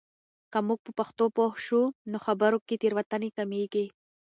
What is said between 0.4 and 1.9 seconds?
که موږ په پښتو پوه شو،